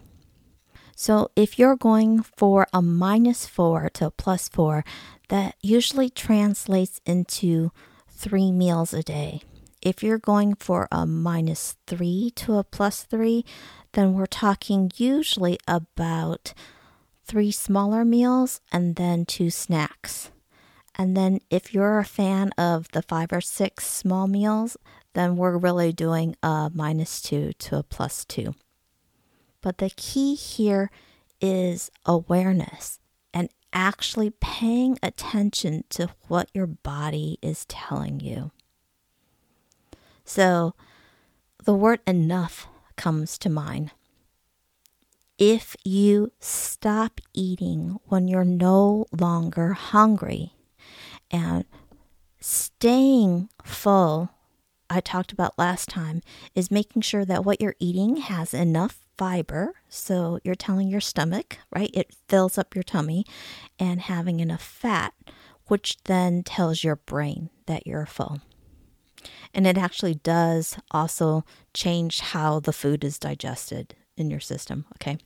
So 0.96 1.32
if 1.36 1.58
you're 1.58 1.76
going 1.76 2.24
for 2.24 2.68
a 2.74 2.82
minus 2.82 3.46
four 3.46 3.90
to 3.96 4.08
a 4.08 4.12
plus 4.12 4.50
four, 4.50 4.84
that 5.30 5.56
usually 5.62 6.10
translates 6.10 7.02
into 7.06 7.72
three 8.10 8.52
meals 8.52 8.94
a 8.94 9.04
day. 9.04 9.42
If 9.84 10.02
you're 10.02 10.18
going 10.18 10.56
for 10.56 10.88
a 10.94 11.06
minus 11.06 11.76
three 11.88 12.32
to 12.38 12.56
a 12.56 12.64
plus 12.64 13.04
three, 13.04 13.44
then 13.92 14.14
we're 14.14 14.26
talking 14.26 14.90
usually 14.96 15.60
about 15.68 16.54
three 17.26 17.52
smaller 17.52 18.06
meals 18.06 18.62
and 18.72 18.96
then 18.96 19.26
two 19.26 19.50
snacks. 19.50 20.32
And 20.96 21.18
then 21.18 21.40
if 21.50 21.74
you're 21.74 22.00
a 22.00 22.06
fan 22.06 22.52
of 22.58 22.90
the 22.94 23.02
five 23.02 23.34
or 23.34 23.42
six 23.42 23.86
small 23.86 24.28
meals, 24.28 24.78
then 25.16 25.36
we're 25.36 25.58
really 25.58 25.92
doing 25.92 26.38
a 26.42 26.72
minus 26.74 27.22
two 27.22 27.52
to 27.60 27.80
a 27.80 27.84
plus 27.84 28.24
two. 28.24 28.56
But 29.62 29.80
the 29.80 29.90
key 29.90 30.36
here 30.36 30.92
is 31.42 31.92
awareness 32.06 33.00
and 33.34 33.50
actually 33.74 34.30
paying 34.30 34.98
attention 35.04 35.84
to 35.90 36.08
what 36.30 36.50
your 36.54 36.68
body 36.68 37.38
is 37.42 37.66
telling 37.66 38.22
you. 38.22 38.52
So 40.24 40.74
the 41.64 41.74
word 41.74 42.00
enough 42.08 42.68
comes 42.96 43.38
to 43.40 43.50
mind. 43.50 43.92
If 45.38 45.76
you 45.84 46.32
stop 46.40 47.20
eating 47.34 48.00
when 48.06 48.28
you're 48.28 48.46
no 48.46 49.06
longer 49.12 49.74
hungry 49.74 50.54
and 51.32 51.66
staying 52.40 53.50
full, 53.64 54.30
I 54.90 55.00
talked 55.00 55.32
about 55.32 55.58
last 55.58 55.90
time, 55.90 56.22
is 56.54 56.70
making 56.70 57.02
sure 57.02 57.26
that 57.26 57.44
what 57.44 57.60
you're 57.60 57.76
eating 57.80 58.18
has 58.18 58.54
enough 58.54 59.04
fiber. 59.18 59.74
So 59.90 60.40
you're 60.44 60.56
telling 60.56 60.88
your 60.88 61.02
stomach, 61.02 61.58
right? 61.76 61.90
It 61.94 62.16
fills 62.28 62.58
up 62.58 62.76
your 62.76 62.84
tummy 62.84 63.26
and 63.80 64.02
having 64.02 64.40
enough 64.40 64.62
fat, 64.62 65.14
which 65.68 65.98
then 66.04 66.44
tells 66.44 66.84
your 66.84 66.98
brain 66.98 67.50
that 67.66 67.88
you're 67.88 68.06
full. 68.06 68.42
And 69.54 69.68
it 69.68 69.78
actually 69.78 70.16
does 70.16 70.78
also 70.92 71.46
change 71.74 72.20
how 72.20 72.60
the 72.60 72.74
food 72.74 73.04
is 73.04 73.20
digested 73.20 73.96
in 74.18 74.30
your 74.30 74.40
system. 74.40 74.86
Okay. 74.96 75.18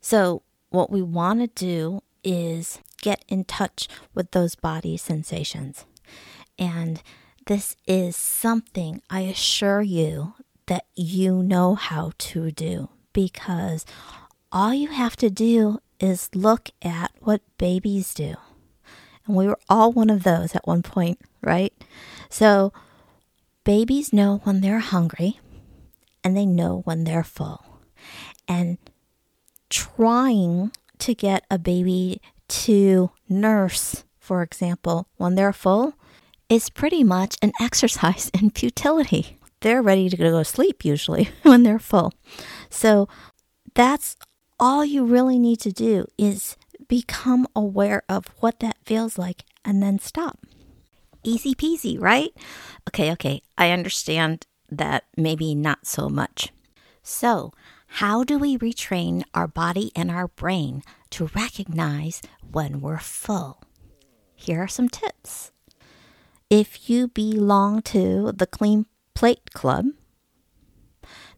So, 0.00 0.42
what 0.70 0.90
we 0.90 1.02
want 1.02 1.40
to 1.40 1.46
do 1.46 2.02
is 2.22 2.78
get 3.02 3.24
in 3.28 3.44
touch 3.44 3.88
with 4.14 4.30
those 4.30 4.54
body 4.54 4.96
sensations. 4.96 5.84
And 6.58 7.02
this 7.46 7.76
is 7.86 8.16
something 8.16 9.02
I 9.10 9.22
assure 9.22 9.82
you 9.82 10.34
that 10.66 10.84
you 10.94 11.42
know 11.42 11.74
how 11.74 12.12
to 12.18 12.50
do 12.52 12.90
because 13.12 13.84
all 14.52 14.72
you 14.74 14.88
have 14.88 15.16
to 15.16 15.30
do 15.30 15.78
is 15.98 16.30
look 16.34 16.70
at 16.82 17.10
what 17.20 17.42
babies 17.58 18.14
do. 18.14 18.34
And 19.26 19.36
we 19.36 19.46
were 19.46 19.58
all 19.68 19.92
one 19.92 20.10
of 20.10 20.22
those 20.22 20.54
at 20.54 20.66
one 20.66 20.82
point, 20.82 21.20
right? 21.42 21.72
So, 22.28 22.72
babies 23.64 24.12
know 24.12 24.40
when 24.44 24.60
they're 24.60 24.80
hungry 24.80 25.40
and 26.22 26.36
they 26.36 26.46
know 26.46 26.82
when 26.84 27.04
they're 27.04 27.24
full. 27.24 27.64
And 28.48 28.78
trying 29.68 30.72
to 30.98 31.14
get 31.14 31.44
a 31.50 31.58
baby 31.58 32.20
to 32.48 33.10
nurse, 33.28 34.04
for 34.18 34.42
example, 34.42 35.08
when 35.16 35.34
they're 35.34 35.52
full, 35.52 35.94
is 36.48 36.68
pretty 36.68 37.04
much 37.04 37.36
an 37.40 37.52
exercise 37.60 38.30
in 38.34 38.50
futility. 38.50 39.38
They're 39.60 39.82
ready 39.82 40.08
to 40.08 40.16
go 40.16 40.38
to 40.38 40.44
sleep 40.44 40.84
usually 40.84 41.30
when 41.42 41.62
they're 41.62 41.78
full. 41.78 42.12
So 42.68 43.08
that's 43.74 44.16
all 44.58 44.84
you 44.84 45.04
really 45.04 45.38
need 45.38 45.60
to 45.60 45.72
do 45.72 46.06
is 46.18 46.56
become 46.88 47.46
aware 47.54 48.02
of 48.08 48.26
what 48.40 48.60
that 48.60 48.76
feels 48.84 49.16
like 49.16 49.44
and 49.64 49.82
then 49.82 49.98
stop. 49.98 50.38
Easy 51.22 51.54
peasy, 51.54 52.00
right? 52.00 52.30
Okay, 52.88 53.12
okay, 53.12 53.42
I 53.58 53.70
understand 53.70 54.46
that 54.70 55.04
maybe 55.16 55.54
not 55.54 55.86
so 55.86 56.08
much. 56.08 56.52
So, 57.02 57.52
How 57.94 58.22
do 58.22 58.38
we 58.38 58.56
retrain 58.56 59.24
our 59.34 59.48
body 59.48 59.90
and 59.96 60.10
our 60.12 60.28
brain 60.28 60.82
to 61.10 61.28
recognize 61.34 62.22
when 62.52 62.80
we're 62.80 62.98
full? 63.00 63.64
Here 64.36 64.62
are 64.62 64.68
some 64.68 64.88
tips. 64.88 65.50
If 66.48 66.88
you 66.88 67.08
belong 67.08 67.82
to 67.82 68.30
the 68.32 68.46
Clean 68.46 68.86
Plate 69.14 69.52
Club, 69.54 69.86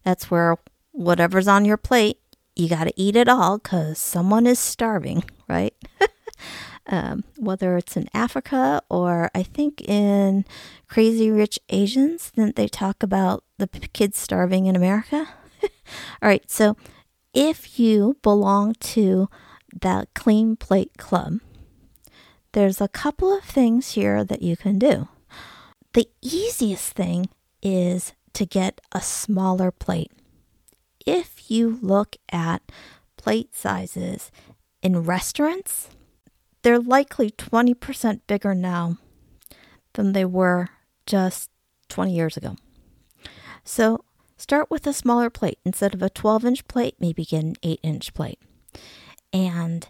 that's 0.04 0.30
where 0.30 0.58
whatever's 0.92 1.48
on 1.48 1.64
your 1.64 1.78
plate, 1.78 2.18
you 2.54 2.68
got 2.68 2.84
to 2.84 2.92
eat 3.00 3.16
it 3.16 3.28
all 3.28 3.56
because 3.58 3.98
someone 3.98 4.46
is 4.46 4.58
starving, 4.58 5.24
right? 5.48 5.74
um, 6.86 7.24
whether 7.36 7.76
it's 7.76 7.96
in 7.96 8.08
Africa 8.12 8.82
or 8.88 9.30
I 9.34 9.42
think 9.42 9.82
in 9.82 10.44
Crazy 10.88 11.30
Rich 11.30 11.58
Asians, 11.68 12.32
then 12.34 12.52
they 12.56 12.68
talk 12.68 13.02
about 13.02 13.44
the 13.58 13.68
kids 13.68 14.18
starving 14.18 14.66
in 14.66 14.76
America. 14.76 15.28
All 15.62 16.28
right, 16.28 16.50
so 16.50 16.76
if 17.32 17.78
you 17.78 18.16
belong 18.22 18.74
to 18.80 19.28
that 19.80 20.12
Clean 20.14 20.56
Plate 20.56 20.96
Club, 20.98 21.40
there's 22.52 22.80
a 22.80 22.88
couple 22.88 23.34
of 23.36 23.44
things 23.44 23.92
here 23.92 24.24
that 24.24 24.42
you 24.42 24.56
can 24.56 24.78
do. 24.78 25.08
The 25.94 26.08
easiest 26.20 26.92
thing 26.92 27.28
is 27.62 28.12
to 28.34 28.44
get 28.44 28.80
a 28.92 29.00
smaller 29.00 29.70
plate. 29.70 30.12
If 31.06 31.50
you 31.50 31.78
look 31.80 32.16
at 32.30 32.62
plate 33.16 33.54
sizes 33.54 34.30
in 34.82 35.04
restaurants, 35.04 35.88
they're 36.62 36.78
likely 36.78 37.30
20% 37.30 38.20
bigger 38.26 38.54
now 38.54 38.98
than 39.94 40.12
they 40.12 40.24
were 40.24 40.68
just 41.06 41.50
20 41.88 42.14
years 42.14 42.36
ago. 42.36 42.56
So 43.64 44.04
start 44.36 44.70
with 44.70 44.86
a 44.86 44.92
smaller 44.92 45.30
plate. 45.30 45.58
Instead 45.64 45.94
of 45.94 46.02
a 46.02 46.10
12 46.10 46.44
inch 46.44 46.68
plate, 46.68 46.96
maybe 46.98 47.24
get 47.24 47.44
an 47.44 47.56
8 47.62 47.80
inch 47.82 48.14
plate. 48.14 48.40
And 49.32 49.88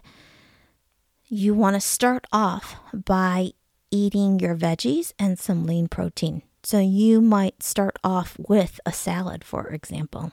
you 1.27 1.53
want 1.53 1.75
to 1.75 1.81
start 1.81 2.25
off 2.31 2.75
by 2.93 3.51
eating 3.91 4.39
your 4.39 4.55
veggies 4.55 5.13
and 5.19 5.37
some 5.37 5.65
lean 5.65 5.87
protein. 5.87 6.41
So 6.63 6.79
you 6.79 7.21
might 7.21 7.61
start 7.61 7.97
off 8.03 8.37
with 8.39 8.79
a 8.85 8.93
salad, 8.93 9.43
for 9.43 9.67
example. 9.67 10.31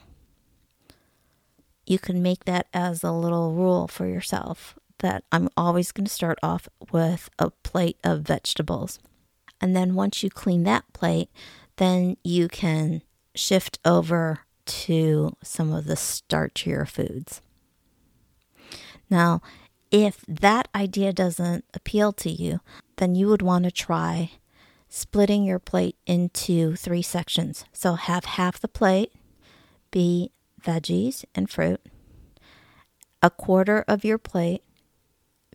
You 1.85 1.99
can 1.99 2.21
make 2.21 2.45
that 2.45 2.67
as 2.73 3.03
a 3.03 3.11
little 3.11 3.53
rule 3.53 3.87
for 3.87 4.05
yourself 4.07 4.75
that 5.01 5.23
I'm 5.31 5.49
always 5.55 5.91
going 5.91 6.05
to 6.05 6.11
start 6.11 6.39
off 6.41 6.67
with 6.91 7.29
a 7.37 7.49
plate 7.49 7.97
of 8.03 8.21
vegetables. 8.21 8.99
And 9.59 9.75
then 9.75 9.93
once 9.93 10.23
you 10.23 10.29
clean 10.29 10.63
that 10.63 10.85
plate, 10.93 11.29
then 11.75 12.17
you 12.23 12.47
can 12.47 13.01
shift 13.35 13.79
over 13.85 14.39
to 14.65 15.35
some 15.43 15.71
of 15.73 15.85
the 15.85 15.95
starchier 15.95 16.87
foods. 16.87 17.41
Now, 19.09 19.41
if 19.91 20.23
that 20.27 20.69
idea 20.73 21.11
doesn't 21.11 21.65
appeal 21.73 22.13
to 22.13 22.29
you, 22.31 22.61
then 22.97 23.15
you 23.15 23.27
would 23.27 23.41
want 23.41 23.65
to 23.65 23.71
try 23.71 24.31
splitting 24.87 25.43
your 25.43 25.59
plate 25.59 25.97
into 26.05 26.75
three 26.75 27.01
sections. 27.01 27.65
So 27.73 27.95
have 27.95 28.25
half 28.25 28.59
the 28.59 28.67
plate 28.67 29.13
be 29.89 30.31
veggies 30.61 31.25
and 31.35 31.49
fruit, 31.49 31.81
a 33.21 33.29
quarter 33.29 33.83
of 33.87 34.05
your 34.05 34.17
plate 34.17 34.63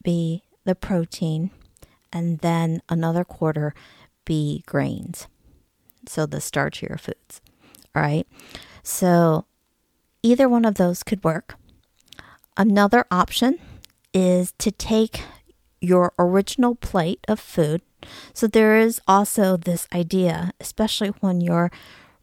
be 0.06 0.44
the 0.64 0.76
protein, 0.76 1.50
and 2.12 2.38
then 2.38 2.80
another 2.88 3.24
quarter 3.24 3.74
be 4.24 4.62
grains. 4.64 5.26
So 6.06 6.26
the 6.26 6.36
starchier 6.36 6.98
foods. 6.98 7.40
All 7.92 8.02
right. 8.02 8.26
So 8.84 9.46
either 10.22 10.48
one 10.48 10.64
of 10.64 10.76
those 10.76 11.02
could 11.02 11.24
work. 11.24 11.56
Another 12.56 13.04
option 13.10 13.58
is 14.14 14.54
to 14.58 14.70
take 14.70 15.22
your 15.80 16.12
original 16.20 16.76
plate 16.76 17.24
of 17.26 17.40
food. 17.40 17.82
So 18.32 18.46
there 18.46 18.78
is 18.78 19.00
also 19.08 19.56
this 19.56 19.88
idea, 19.92 20.52
especially 20.60 21.08
when 21.20 21.40
you're 21.40 21.72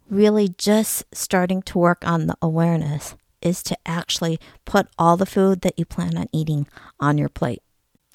really 0.09 0.55
just 0.57 1.03
starting 1.13 1.61
to 1.63 1.77
work 1.77 2.07
on 2.07 2.27
the 2.27 2.37
awareness, 2.41 3.15
is 3.41 3.61
to 3.63 3.77
actually 3.85 4.39
put 4.63 4.87
all 4.97 5.17
the 5.17 5.25
food 5.25 5.61
that 5.61 5.77
you 5.77 5.83
plan 5.83 6.17
on 6.17 6.27
eating 6.31 6.65
on 6.97 7.17
your 7.17 7.29
plate. 7.29 7.61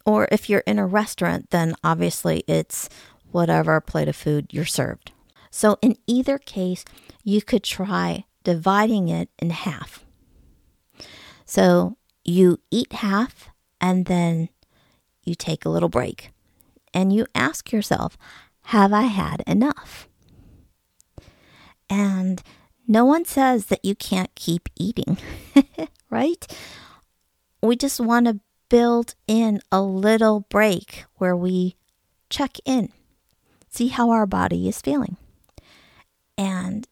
Or 0.09 0.27
if 0.33 0.49
you're 0.49 0.65
in 0.67 0.79
a 0.79 0.87
restaurant, 0.87 1.51
then 1.51 1.75
obviously 1.85 2.43
it's 2.49 2.89
whatever 3.31 3.79
plate 3.79 4.09
of 4.09 4.17
food 4.17 4.47
you're 4.51 4.65
served. 4.65 5.13
So 5.51 5.77
in 5.83 5.99
either 6.07 6.39
case, 6.39 6.83
you 7.25 7.43
could 7.43 7.63
try 7.63 8.25
dividing 8.43 9.09
it 9.11 9.29
in 9.39 9.51
half. 9.51 10.07
So 11.45 11.99
you 12.25 12.59
eat 12.71 12.95
half 12.95 13.51
and 13.83 14.07
then 14.07 14.49
you 15.25 15.35
take 15.35 15.67
a 15.67 15.69
little 15.69 15.91
break 15.91 16.31
and 16.95 17.13
you 17.13 17.27
ask 17.35 17.71
yourself, 17.71 18.17
Have 18.63 18.95
I 18.95 19.03
had 19.03 19.43
enough? 19.47 20.09
And 21.91 22.43
no 22.87 23.05
one 23.05 23.27
says 23.27 23.67
that 23.67 23.85
you 23.85 23.95
can't 23.95 24.35
keep 24.35 24.71
eating, 24.75 25.19
right? 26.11 26.47
We 27.63 27.77
just 27.77 28.01
want 28.01 28.25
to 28.25 28.41
build 28.69 29.15
in 29.27 29.61
a 29.73 29.83
little 29.83 30.41
break 30.49 31.05
where 31.17 31.37
we 31.37 31.77
check 32.31 32.59
in, 32.65 32.93
see 33.69 33.89
how 33.89 34.11
our 34.11 34.27
body 34.27 34.69
is 34.69 34.81
feeling. 34.81 35.17
And 36.37 36.87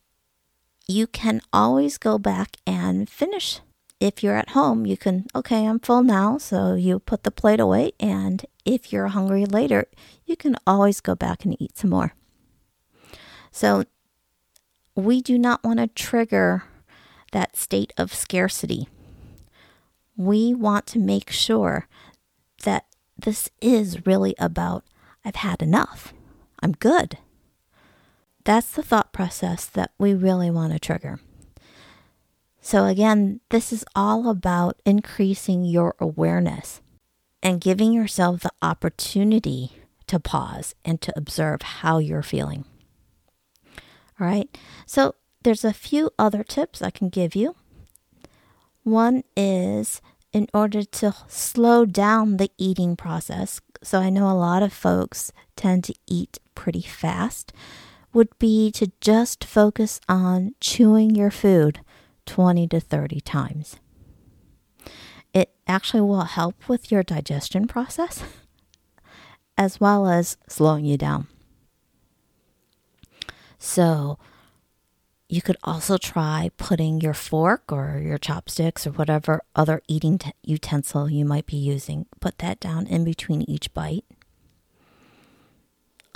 you 0.88 1.06
can 1.06 1.40
always 1.52 1.98
go 1.98 2.18
back 2.18 2.56
and 2.66 3.08
finish 3.08 3.60
if 4.00 4.22
you're 4.22 4.36
at 4.36 4.50
home, 4.50 4.84
you 4.86 4.96
can, 4.96 5.26
okay, 5.34 5.66
I'm 5.66 5.80
full 5.80 6.02
now. 6.02 6.38
So 6.38 6.74
you 6.74 6.98
put 6.98 7.22
the 7.22 7.30
plate 7.30 7.60
away. 7.60 7.92
And 7.98 8.44
if 8.64 8.92
you're 8.92 9.08
hungry 9.08 9.46
later, 9.46 9.86
you 10.24 10.36
can 10.36 10.56
always 10.66 11.00
go 11.00 11.14
back 11.14 11.44
and 11.44 11.60
eat 11.60 11.78
some 11.78 11.90
more. 11.90 12.14
So 13.50 13.84
we 14.94 15.20
do 15.22 15.38
not 15.38 15.64
want 15.64 15.78
to 15.78 15.86
trigger 15.86 16.64
that 17.32 17.56
state 17.56 17.92
of 17.96 18.12
scarcity. 18.12 18.88
We 20.16 20.54
want 20.54 20.86
to 20.88 20.98
make 20.98 21.30
sure 21.30 21.88
that 22.64 22.86
this 23.16 23.50
is 23.60 24.06
really 24.06 24.34
about 24.38 24.84
I've 25.24 25.36
had 25.36 25.62
enough. 25.62 26.14
I'm 26.62 26.72
good. 26.72 27.18
That's 28.44 28.70
the 28.70 28.82
thought 28.82 29.12
process 29.12 29.64
that 29.66 29.90
we 29.98 30.14
really 30.14 30.50
want 30.50 30.72
to 30.72 30.78
trigger. 30.78 31.18
So, 32.60 32.84
again, 32.84 33.40
this 33.50 33.72
is 33.72 33.84
all 33.94 34.28
about 34.28 34.80
increasing 34.84 35.64
your 35.64 35.94
awareness 35.98 36.80
and 37.42 37.60
giving 37.60 37.92
yourself 37.92 38.40
the 38.42 38.52
opportunity 38.62 39.72
to 40.06 40.20
pause 40.20 40.74
and 40.84 41.00
to 41.00 41.12
observe 41.16 41.62
how 41.62 41.98
you're 41.98 42.22
feeling. 42.22 42.64
All 44.20 44.26
right, 44.26 44.48
so 44.86 45.14
there's 45.42 45.64
a 45.64 45.72
few 45.72 46.10
other 46.18 46.42
tips 46.42 46.82
I 46.82 46.90
can 46.90 47.08
give 47.08 47.34
you. 47.34 47.54
One 48.86 49.24
is 49.36 50.00
in 50.32 50.46
order 50.54 50.84
to 50.84 51.12
slow 51.26 51.86
down 51.86 52.36
the 52.36 52.52
eating 52.56 52.94
process. 52.94 53.60
So, 53.82 53.98
I 53.98 54.10
know 54.10 54.30
a 54.30 54.38
lot 54.38 54.62
of 54.62 54.72
folks 54.72 55.32
tend 55.56 55.82
to 55.84 55.94
eat 56.06 56.38
pretty 56.54 56.82
fast, 56.82 57.52
would 58.12 58.38
be 58.38 58.70
to 58.70 58.92
just 59.00 59.44
focus 59.44 60.00
on 60.08 60.54
chewing 60.60 61.16
your 61.16 61.32
food 61.32 61.80
20 62.26 62.68
to 62.68 62.78
30 62.78 63.20
times. 63.22 63.74
It 65.34 65.50
actually 65.66 66.02
will 66.02 66.22
help 66.22 66.68
with 66.68 66.92
your 66.92 67.02
digestion 67.02 67.66
process 67.66 68.22
as 69.58 69.80
well 69.80 70.06
as 70.06 70.36
slowing 70.48 70.84
you 70.84 70.96
down. 70.96 71.26
So, 73.58 74.16
you 75.28 75.42
could 75.42 75.56
also 75.64 75.98
try 75.98 76.50
putting 76.56 77.00
your 77.00 77.14
fork 77.14 77.72
or 77.72 78.00
your 78.02 78.18
chopsticks 78.18 78.86
or 78.86 78.90
whatever 78.92 79.42
other 79.54 79.82
eating 79.88 80.18
t- 80.18 80.32
utensil 80.42 81.10
you 81.10 81.24
might 81.24 81.46
be 81.46 81.56
using, 81.56 82.06
put 82.20 82.38
that 82.38 82.60
down 82.60 82.86
in 82.86 83.04
between 83.04 83.42
each 83.42 83.72
bite 83.74 84.04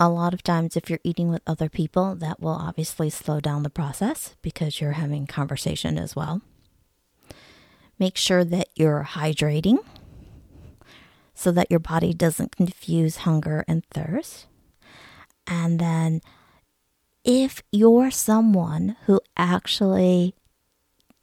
a 0.01 0.09
lot 0.09 0.33
of 0.33 0.42
times, 0.42 0.77
if 0.77 0.88
you're 0.88 0.99
eating 1.05 1.29
with 1.29 1.42
other 1.46 1.68
people, 1.68 2.14
that 2.16 2.40
will 2.40 2.49
obviously 2.49 3.11
slow 3.11 3.38
down 3.38 3.62
the 3.62 3.70
process 3.70 4.35
because 4.40 4.81
you're 4.81 4.92
having 4.92 5.27
conversation 5.27 5.99
as 5.99 6.16
well. 6.16 6.40
Make 7.99 8.16
sure 8.16 8.42
that 8.42 8.68
you're 8.75 9.07
hydrating 9.11 9.85
so 11.35 11.53
that 11.53 11.70
your 11.70 11.81
body 11.81 12.14
doesn't 12.14 12.57
confuse 12.57 13.18
hunger 13.18 13.62
and 13.68 13.85
thirst. 13.92 14.46
And 15.46 15.79
then, 15.79 16.23
if 17.24 17.62
you're 17.70 18.11
someone 18.11 18.96
who 19.06 19.20
actually 19.37 20.35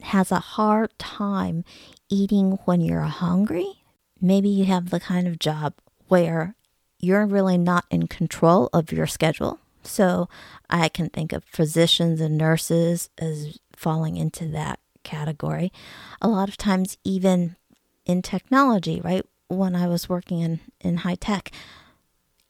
has 0.02 0.30
a 0.30 0.38
hard 0.38 0.96
time 0.98 1.64
eating 2.08 2.58
when 2.64 2.80
you're 2.80 3.00
hungry, 3.02 3.82
maybe 4.20 4.48
you 4.48 4.64
have 4.64 4.90
the 4.90 5.00
kind 5.00 5.26
of 5.26 5.38
job 5.38 5.74
where 6.08 6.54
you're 7.00 7.26
really 7.26 7.58
not 7.58 7.84
in 7.90 8.06
control 8.06 8.68
of 8.72 8.92
your 8.92 9.06
schedule. 9.06 9.58
So 9.82 10.28
I 10.68 10.88
can 10.88 11.08
think 11.08 11.32
of 11.32 11.44
physicians 11.44 12.20
and 12.20 12.36
nurses 12.36 13.10
as 13.18 13.58
falling 13.74 14.16
into 14.16 14.46
that 14.48 14.80
category. 15.04 15.72
A 16.20 16.28
lot 16.28 16.48
of 16.48 16.56
times, 16.56 16.98
even 17.04 17.56
in 18.04 18.22
technology, 18.22 19.00
right? 19.00 19.24
When 19.48 19.74
I 19.74 19.86
was 19.86 20.08
working 20.08 20.40
in, 20.40 20.60
in 20.80 20.98
high 20.98 21.14
tech, 21.14 21.50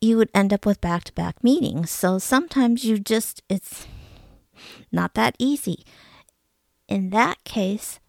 you 0.00 0.16
would 0.16 0.30
end 0.34 0.52
up 0.52 0.64
with 0.64 0.80
back 0.80 1.04
to 1.04 1.12
back 1.12 1.42
meetings. 1.42 1.90
So 1.90 2.18
sometimes 2.18 2.84
you 2.84 2.98
just, 2.98 3.42
it's 3.48 3.86
not 4.92 5.14
that 5.14 5.36
easy. 5.38 5.84
In 6.88 7.10
that 7.10 7.42
case, 7.44 8.00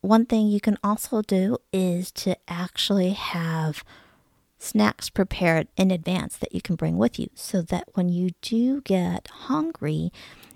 one 0.00 0.26
thing 0.26 0.46
you 0.46 0.60
can 0.60 0.78
also 0.82 1.22
do 1.22 1.58
is 1.72 2.10
to 2.12 2.36
actually 2.48 3.12
have 3.12 3.82
snacks 4.58 5.08
prepared 5.08 5.68
in 5.76 5.90
advance 5.90 6.36
that 6.36 6.54
you 6.54 6.60
can 6.60 6.76
bring 6.76 6.96
with 6.98 7.18
you 7.18 7.28
so 7.34 7.62
that 7.62 7.84
when 7.94 8.08
you 8.08 8.30
do 8.42 8.80
get 8.82 9.28
hungry, 9.28 10.12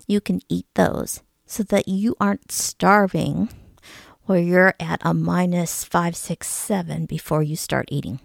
you 0.07 0.21
can 0.21 0.41
eat 0.49 0.65
those 0.75 1.21
so 1.45 1.63
that 1.63 1.87
you 1.87 2.15
aren't 2.19 2.51
starving 2.51 3.49
where 4.25 4.39
you're 4.39 4.73
at 4.79 5.01
a 5.03 5.13
minus 5.13 5.83
five, 5.83 6.15
six, 6.15 6.47
seven 6.47 7.05
before 7.05 7.43
you 7.43 7.55
start 7.55 7.85
eating. 7.91 8.19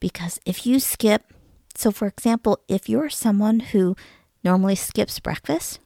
Because 0.00 0.40
if 0.46 0.64
you 0.64 0.78
skip, 0.80 1.32
so 1.76 1.90
for 1.90 2.06
example, 2.06 2.60
if 2.68 2.88
you're 2.88 3.10
someone 3.10 3.60
who 3.60 3.96
normally 4.44 4.74
skips 4.74 5.20
breakfast, 5.20 5.80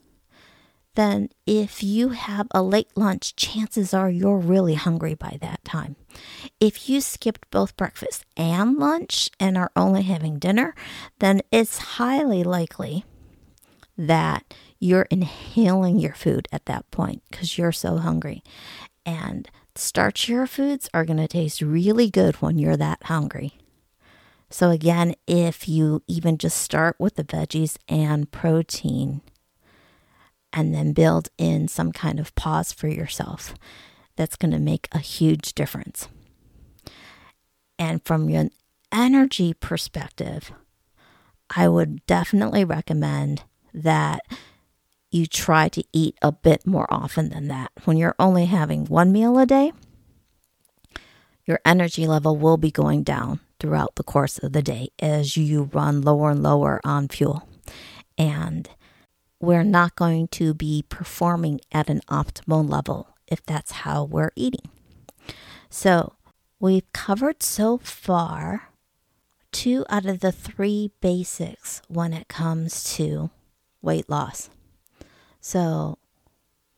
then 0.97 1.29
if 1.47 1.83
you 1.83 2.09
have 2.09 2.49
a 2.51 2.63
late 2.63 2.89
lunch, 2.97 3.37
chances 3.37 3.93
are 3.93 4.11
you're 4.11 4.39
really 4.39 4.75
hungry 4.75 5.15
by 5.15 5.39
that 5.41 5.63
time. 5.65 5.95
If 6.59 6.89
you 6.89 7.01
skipped 7.03 7.51
both 7.51 7.77
breakfast 7.77 8.25
and 8.37 8.79
lunch 8.79 9.31
and 9.39 9.59
are 9.59 9.71
only 9.77 10.03
having 10.03 10.39
dinner, 10.39 10.75
then 11.19 11.43
it's 11.53 11.79
highly 11.79 12.43
likely 12.43 13.05
that 13.99 14.55
you're 14.79 15.07
inhaling 15.11 15.99
your 15.99 16.15
food 16.15 16.49
at 16.51 16.67
that 16.67 16.91
point 16.91 17.23
because 17.31 17.57
you're 17.59 17.73
so 17.73 17.99
hungry. 17.99 18.43
And 19.05 19.49
starchier 19.75 20.49
foods 20.49 20.89
are 20.95 21.05
going 21.05 21.19
to 21.19 21.29
taste 21.29 21.61
really 21.61 22.11
good 22.11 22.37
when 22.37 22.59
you're 22.59 22.77
that 22.77 23.05
hungry. 23.05 23.59
So, 24.49 24.71
again, 24.71 25.15
if 25.27 25.69
you 25.69 26.03
even 26.07 26.39
just 26.39 26.59
start 26.59 26.97
with 26.99 27.17
the 27.17 27.25
veggies 27.25 27.77
and 27.89 28.31
protein, 28.31 29.23
and 30.57 30.75
then 30.75 30.93
build 30.93 31.29
in 31.37 31.69
some 31.69 31.93
kind 31.93 32.19
of 32.19 32.35
pause 32.35 32.73
for 32.73 32.89
yourself. 32.89 33.55
That's 34.17 34.37
going 34.37 34.53
to 34.53 34.59
make 34.59 34.89
a 34.91 34.99
huge 34.99 35.55
difference. 35.55 36.09
And 37.79 38.03
from 38.05 38.29
an 38.31 38.51
energy 38.91 39.53
perspective, 39.53 40.51
I 41.55 41.69
would 41.69 42.05
definitely 42.07 42.65
recommend 42.65 43.43
that 43.75 44.21
you 45.11 45.27
try 45.27 45.69
to 45.69 45.85
eat 45.93 46.17
a 46.23 46.33
bit 46.33 46.67
more 46.67 46.87
often 46.89 47.29
than 47.29 47.49
that. 47.49 47.71
When 47.85 47.99
you're 47.99 48.17
only 48.19 48.47
having 48.47 48.87
one 48.87 49.13
meal 49.13 49.39
a 49.39 49.45
day, 49.45 49.73
your 51.45 51.61
energy 51.67 52.07
level 52.07 52.35
will 52.35 52.57
be 52.57 52.71
going 52.71 53.03
down 53.03 53.41
throughout 53.59 53.97
the 53.97 54.03
course 54.03 54.39
of 54.39 54.53
the 54.53 54.63
day 54.63 54.89
as 54.99 55.37
you 55.37 55.65
run 55.73 56.03
lower 56.03 56.31
and 56.31 56.43
lower 56.43 56.81
on 56.85 57.09
fuel. 57.09 57.49
And 58.19 58.69
we're 59.41 59.65
not 59.65 59.97
going 59.97 60.29
to 60.29 60.55
be 60.55 60.85
performing 60.89 61.61
at 61.73 61.91
an 61.91 62.01
optimal 62.09 62.69
level 62.69 63.09
if 63.27 63.45
that's 63.45 63.73
how 63.73 64.05
we're 64.05 64.33
eating. 64.37 64.71
So, 65.69 66.15
we've 66.59 66.91
covered 66.93 67.43
so 67.43 67.79
far 67.79 68.71
two 69.53 69.85
out 69.89 70.07
of 70.07 70.21
the 70.21 70.33
three 70.33 70.91
basics 71.01 71.83
when 71.89 72.13
it 72.13 72.29
comes 72.29 72.85
to 72.97 73.31
weight 73.83 74.09
loss. 74.09 74.51
So, 75.41 75.99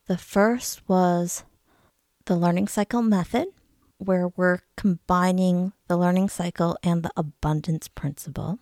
the 0.07 0.19
first 0.19 0.89
was 0.89 1.45
the 2.25 2.37
learning 2.37 2.69
cycle 2.69 3.03
method, 3.03 3.49
where 3.99 4.29
we're 4.37 4.61
combining 4.77 5.73
the 5.89 5.97
learning 5.97 6.29
cycle 6.29 6.77
and 6.83 7.03
the 7.03 7.13
abundance 7.17 7.89
principle. 7.89 8.59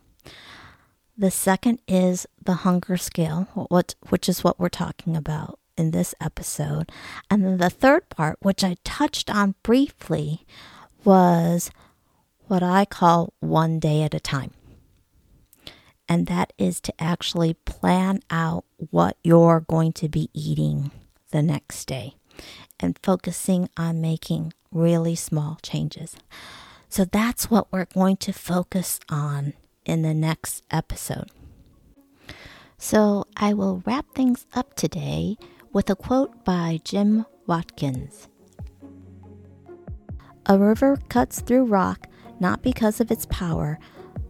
The 1.16 1.30
second 1.30 1.80
is 1.88 2.26
the 2.42 2.54
hunger 2.54 2.96
scale, 2.96 3.48
what, 3.54 3.94
which 4.08 4.28
is 4.28 4.44
what 4.44 4.58
we're 4.58 4.68
talking 4.68 5.16
about 5.16 5.58
in 5.76 5.90
this 5.90 6.14
episode. 6.20 6.90
And 7.30 7.44
then 7.44 7.58
the 7.58 7.70
third 7.70 8.08
part, 8.08 8.38
which 8.40 8.64
I 8.64 8.76
touched 8.84 9.30
on 9.30 9.54
briefly, 9.62 10.46
was 11.04 11.70
what 12.48 12.62
I 12.62 12.84
call 12.84 13.32
one 13.40 13.78
day 13.78 14.02
at 14.02 14.14
a 14.14 14.20
time. 14.20 14.52
And 16.08 16.26
that 16.26 16.52
is 16.58 16.80
to 16.82 16.94
actually 17.02 17.54
plan 17.54 18.20
out 18.30 18.64
what 18.90 19.16
you're 19.24 19.60
going 19.60 19.92
to 19.94 20.08
be 20.08 20.30
eating 20.32 20.92
the 21.30 21.42
next 21.42 21.86
day 21.86 22.14
and 22.80 22.98
focusing 23.02 23.68
on 23.76 24.00
making 24.00 24.52
really 24.70 25.14
small 25.14 25.58
changes. 25.62 26.16
So 26.88 27.04
that's 27.04 27.50
what 27.50 27.72
we're 27.72 27.86
going 27.86 28.16
to 28.18 28.32
focus 28.32 29.00
on 29.08 29.54
in 29.84 30.02
the 30.02 30.14
next 30.14 30.62
episode. 30.70 31.30
So 32.78 33.24
I 33.36 33.54
will 33.54 33.82
wrap 33.86 34.06
things 34.14 34.46
up 34.54 34.74
today 34.74 35.36
with 35.72 35.88
a 35.90 35.96
quote 35.96 36.44
by 36.44 36.80
Jim 36.84 37.26
Watkins 37.46 38.28
A 40.46 40.58
river 40.58 40.98
cuts 41.08 41.40
through 41.40 41.64
rock 41.64 42.08
not 42.38 42.62
because 42.62 43.00
of 43.00 43.10
its 43.10 43.26
power, 43.26 43.78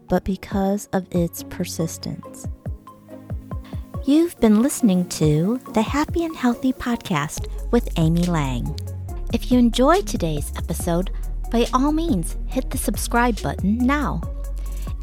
but 0.07 0.23
because 0.23 0.87
of 0.93 1.07
its 1.11 1.43
persistence. 1.43 2.47
You've 4.07 4.39
been 4.39 4.61
listening 4.61 5.09
to 5.19 5.59
the 5.73 5.81
Happy 5.81 6.23
and 6.23 6.33
Healthy 6.33 6.71
Podcast 6.71 7.49
with 7.71 7.89
Amy 7.97 8.23
Lang. 8.23 8.73
If 9.33 9.51
you 9.51 9.59
enjoyed 9.59 10.07
today's 10.07 10.53
episode, 10.55 11.11
by 11.51 11.67
all 11.73 11.91
means, 11.91 12.37
hit 12.45 12.69
the 12.69 12.77
subscribe 12.77 13.41
button 13.41 13.77
now. 13.77 14.21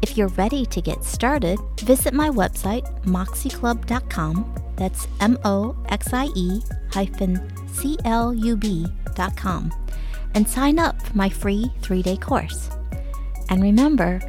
If 0.01 0.17
you're 0.17 0.29
ready 0.29 0.65
to 0.65 0.81
get 0.81 1.03
started, 1.03 1.59
visit 1.81 2.15
my 2.15 2.31
website, 2.31 2.99
moxieclub.com. 3.03 4.55
That's 4.75 5.07
M 5.21 5.37
O 5.45 5.77
X 5.89 6.11
I 6.11 6.29
E 6.35 6.63
hyphen 6.89 7.39
C 7.67 7.99
L 8.05 8.33
U 8.33 8.57
B.com 8.57 9.71
and 10.33 10.49
sign 10.49 10.79
up 10.79 10.99
for 11.03 11.15
my 11.15 11.29
free 11.29 11.71
three 11.83 12.01
day 12.01 12.17
course. 12.17 12.71
And 13.51 13.61
remember, 13.61 14.19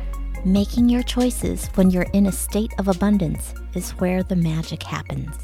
making 0.46 0.88
your 0.88 1.02
choices 1.02 1.66
when 1.74 1.90
you're 1.90 2.06
in 2.12 2.26
a 2.26 2.32
state 2.32 2.72
of 2.78 2.86
abundance 2.86 3.52
is 3.74 3.90
where 3.98 4.22
the 4.22 4.36
magic 4.36 4.80
happens. 4.80 5.34